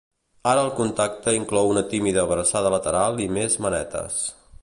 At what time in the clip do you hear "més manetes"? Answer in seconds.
3.39-4.19